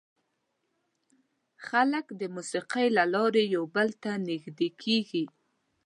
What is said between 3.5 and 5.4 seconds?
یو بل ته نږدې کېږي.